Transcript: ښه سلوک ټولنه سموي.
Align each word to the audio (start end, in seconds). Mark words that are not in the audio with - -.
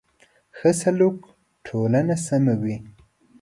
ښه 0.57 0.71
سلوک 0.81 1.17
ټولنه 1.67 2.15
سموي. 2.25 2.77